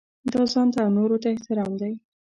[0.33, 1.93] دا ځانته او نورو ته احترام دی.